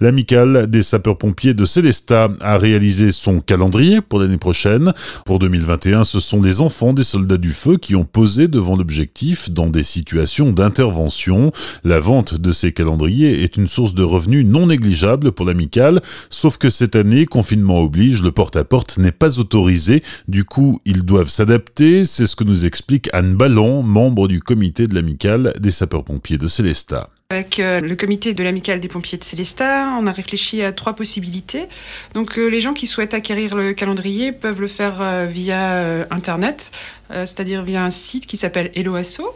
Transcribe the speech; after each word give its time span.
L'amicale 0.00 0.68
des 0.68 0.82
sapeurs-pompiers 0.82 1.54
de 1.54 1.64
Célestat 1.64 2.30
a 2.40 2.58
réalisé 2.58 3.12
son 3.12 3.40
calendrier 3.40 4.00
pour 4.00 4.20
l'année 4.20 4.38
prochaine. 4.38 4.92
Pour 5.24 5.38
2021, 5.38 6.04
ce 6.04 6.20
sont 6.20 6.42
les 6.42 6.60
enfants 6.60 6.92
des 6.92 7.04
soldats 7.04 7.38
du 7.38 7.52
feu 7.52 7.76
qui 7.76 7.94
ont 7.94 8.04
posé 8.04 8.48
devant 8.56 8.74
l'objectif 8.74 9.50
dans 9.50 9.68
des 9.68 9.82
situations 9.82 10.50
d'intervention. 10.50 11.52
La 11.84 12.00
vente 12.00 12.34
de 12.34 12.52
ces 12.52 12.72
calendriers 12.72 13.42
est 13.42 13.58
une 13.58 13.68
source 13.68 13.92
de 13.92 14.02
revenus 14.02 14.46
non 14.46 14.68
négligeable 14.68 15.32
pour 15.32 15.44
l'amicale, 15.44 16.00
sauf 16.30 16.56
que 16.56 16.70
cette 16.70 16.96
année, 16.96 17.26
confinement 17.26 17.82
oblige, 17.82 18.22
le 18.22 18.32
porte-à-porte 18.32 18.96
n'est 18.96 19.12
pas 19.12 19.38
autorisé. 19.38 20.02
Du 20.26 20.44
coup, 20.44 20.80
ils 20.86 21.02
doivent 21.02 21.28
s'adapter. 21.28 22.06
C'est 22.06 22.26
ce 22.26 22.34
que 22.34 22.44
nous 22.44 22.64
explique 22.64 23.10
Anne 23.12 23.34
Ballon, 23.34 23.82
membre 23.82 24.26
du 24.26 24.40
comité 24.40 24.86
de 24.86 24.94
l'amicale 24.94 25.52
des 25.60 25.70
sapeurs-pompiers 25.70 26.38
de 26.38 26.48
Célestat. 26.48 27.10
Avec 27.28 27.58
euh, 27.58 27.80
le 27.80 27.96
comité 27.96 28.34
de 28.34 28.44
l'amicale 28.44 28.78
des 28.78 28.86
pompiers 28.86 29.18
de 29.18 29.24
Célestat, 29.24 29.96
on 29.98 30.06
a 30.06 30.12
réfléchi 30.12 30.62
à 30.62 30.70
trois 30.70 30.92
possibilités. 30.92 31.66
Donc 32.14 32.38
euh, 32.38 32.46
les 32.46 32.60
gens 32.60 32.72
qui 32.72 32.86
souhaitent 32.86 33.14
acquérir 33.14 33.56
le 33.56 33.72
calendrier 33.72 34.30
peuvent 34.30 34.60
le 34.60 34.68
faire 34.68 34.98
euh, 35.00 35.26
via 35.26 36.06
Internet, 36.12 36.70
c'est-à-dire 37.10 37.64
via 37.64 37.84
un 37.84 37.90
site 37.90 38.26
qui 38.26 38.36
s'appelle 38.36 38.70
HelloAsso. 38.76 39.34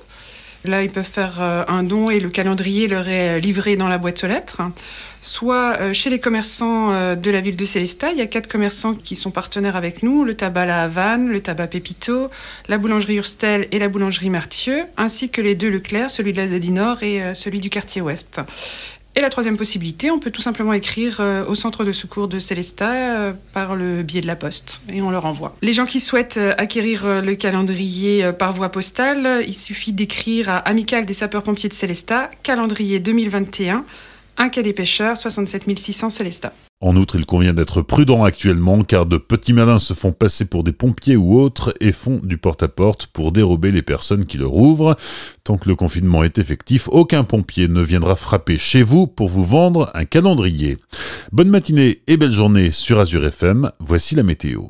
Là, 0.64 0.82
ils 0.82 0.90
peuvent 0.90 1.04
faire 1.04 1.40
euh, 1.40 1.64
un 1.68 1.82
don 1.82 2.10
et 2.10 2.20
le 2.20 2.28
calendrier 2.28 2.86
leur 2.86 3.08
est 3.08 3.38
euh, 3.38 3.40
livré 3.40 3.76
dans 3.76 3.88
la 3.88 3.96
boîte 3.96 4.22
aux 4.24 4.26
lettres. 4.26 4.60
Soit 5.22 5.76
euh, 5.80 5.92
chez 5.94 6.10
les 6.10 6.18
commerçants 6.18 7.14
de 7.14 7.30
la 7.30 7.40
ville 7.40 7.56
de 7.56 7.64
Célestat, 7.64 8.12
il 8.12 8.18
y 8.18 8.22
a 8.22 8.26
quatre 8.26 8.46
commerçants 8.46 8.94
qui 8.94 9.16
sont 9.16 9.30
partenaires 9.30 9.76
avec 9.76 10.02
nous, 10.02 10.24
le 10.24 10.34
tabac 10.34 10.66
La 10.66 10.82
Havane, 10.82 11.28
le 11.28 11.40
tabac 11.40 11.68
Pépito, 11.68 12.30
la 12.68 12.78
boulangerie 12.78 13.16
Urstel 13.16 13.68
et 13.72 13.78
la 13.78 13.88
boulangerie 13.88 14.30
Martieux, 14.30 14.84
ainsi 14.96 15.30
que 15.30 15.40
les 15.40 15.54
deux 15.54 15.70
Leclerc, 15.70 16.10
celui 16.10 16.32
de 16.32 16.38
la 16.38 16.46
Nord 16.70 17.02
et 17.02 17.34
celui 17.34 17.60
du 17.60 17.70
quartier 17.70 18.00
Ouest. 18.00 18.40
Et 19.20 19.22
la 19.22 19.28
troisième 19.28 19.58
possibilité, 19.58 20.10
on 20.10 20.18
peut 20.18 20.30
tout 20.30 20.40
simplement 20.40 20.72
écrire 20.72 21.18
euh, 21.20 21.44
au 21.44 21.54
centre 21.54 21.84
de 21.84 21.92
secours 21.92 22.26
de 22.26 22.38
Célestat 22.38 23.18
euh, 23.18 23.32
par 23.52 23.76
le 23.76 24.02
biais 24.02 24.22
de 24.22 24.26
la 24.26 24.34
poste 24.34 24.80
et 24.90 25.02
on 25.02 25.10
leur 25.10 25.26
envoie. 25.26 25.54
Les 25.60 25.74
gens 25.74 25.84
qui 25.84 26.00
souhaitent 26.00 26.38
euh, 26.38 26.54
acquérir 26.56 27.20
le 27.20 27.34
calendrier 27.34 28.32
par 28.32 28.54
voie 28.54 28.70
postale, 28.70 29.44
il 29.46 29.52
suffit 29.52 29.92
d'écrire 29.92 30.48
à 30.48 30.56
Amical 30.60 31.04
des 31.04 31.12
sapeurs-pompiers 31.12 31.68
de 31.68 31.74
Célestat, 31.74 32.30
calendrier 32.42 32.98
2021, 32.98 33.84
un 34.36 34.48
cas 34.48 34.62
des 34.62 34.72
pêcheurs, 34.72 35.16
67 35.16 35.78
600 35.78 36.10
Célestat. 36.10 36.52
En 36.82 36.96
outre, 36.96 37.16
il 37.16 37.26
convient 37.26 37.52
d'être 37.52 37.82
prudent 37.82 38.24
actuellement 38.24 38.82
car 38.84 39.04
de 39.04 39.18
petits 39.18 39.52
malins 39.52 39.78
se 39.78 39.92
font 39.92 40.12
passer 40.12 40.46
pour 40.46 40.64
des 40.64 40.72
pompiers 40.72 41.16
ou 41.16 41.38
autres 41.38 41.74
et 41.78 41.92
font 41.92 42.20
du 42.22 42.38
porte-à-porte 42.38 43.06
pour 43.08 43.32
dérober 43.32 43.70
les 43.70 43.82
personnes 43.82 44.24
qui 44.24 44.38
leur 44.38 44.54
ouvrent. 44.54 44.96
Tant 45.44 45.58
que 45.58 45.68
le 45.68 45.74
confinement 45.74 46.24
est 46.24 46.38
effectif, 46.38 46.88
aucun 46.88 47.22
pompier 47.22 47.68
ne 47.68 47.82
viendra 47.82 48.16
frapper 48.16 48.56
chez 48.56 48.82
vous 48.82 49.06
pour 49.06 49.28
vous 49.28 49.44
vendre 49.44 49.90
un 49.92 50.06
calendrier. 50.06 50.78
Bonne 51.32 51.50
matinée 51.50 52.00
et 52.06 52.16
belle 52.16 52.32
journée 52.32 52.70
sur 52.70 52.98
Azure 52.98 53.26
FM, 53.26 53.72
voici 53.78 54.14
la 54.14 54.22
météo. 54.22 54.68